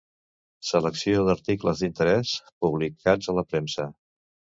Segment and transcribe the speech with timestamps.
[0.69, 2.31] Selecció d'articles d'interès
[2.65, 3.87] publicats a la premsa.